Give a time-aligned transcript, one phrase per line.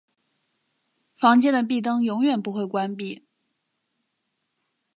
[1.13, 3.23] 房间的壁灯永远不会关闭。